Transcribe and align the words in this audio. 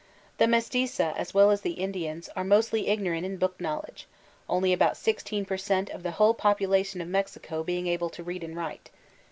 The 0.39 0.45
mestiza, 0.47 1.13
as 1.15 1.31
well 1.35 1.51
as 1.51 1.61
the 1.61 1.73
Indians, 1.73 2.27
are 2.35 2.43
mostly 2.43 2.85
igDor 2.85 3.15
ant 3.15 3.23
in 3.23 3.37
book 3.37 3.61
knowledge, 3.61 4.07
only 4.49 4.73
about 4.73 4.97
sixteen 4.97 5.45
per 5.45 5.57
cent, 5.57 5.91
of 5.91 6.01
the 6.01 6.09
whole 6.17 6.33
population 6.33 7.01
of 7.01 7.07
Mexico 7.07 7.63
being 7.63 7.85
able 7.85 8.09
to 8.09 8.23
read 8.23 8.43
and 8.43 8.55
write. 8.57 8.89